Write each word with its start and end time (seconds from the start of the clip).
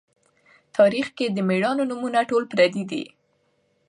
تاریخ 0.77 1.07
کښې 1.17 1.27
د 1.31 1.37
مــړانو 1.49 1.83
مـو 1.83 1.89
نومــونه 1.89 2.19
ټول 2.29 2.43
پردي 2.51 2.83
دي 2.91 3.03